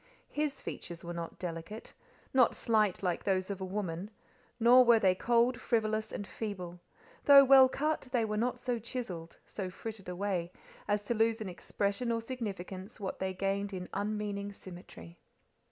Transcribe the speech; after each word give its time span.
His 0.31 0.61
features 0.61 1.05
were 1.05 1.13
not 1.13 1.37
delicate, 1.37 1.93
not 2.33 2.55
slight 2.55 3.03
like 3.03 3.23
those 3.23 3.51
of 3.51 3.61
a 3.61 3.65
woman, 3.65 4.09
nor 4.59 4.83
were 4.83 4.97
they 4.97 5.13
cold, 5.13 5.61
frivolous, 5.61 6.11
and 6.11 6.25
feeble; 6.25 6.79
though 7.25 7.43
well 7.45 7.69
cut, 7.69 8.09
they 8.11 8.25
were 8.25 8.35
not 8.35 8.59
so 8.59 8.79
chiselled, 8.79 9.37
so 9.45 9.69
frittered 9.69 10.09
away, 10.09 10.51
as 10.87 11.03
to 11.03 11.13
lose 11.13 11.39
in 11.39 11.49
expression 11.49 12.11
or 12.11 12.19
significance 12.19 12.99
what 12.99 13.19
they 13.19 13.31
gained 13.31 13.73
in 13.73 13.89
unmeaning 13.93 14.51
symmetry. 14.51 15.19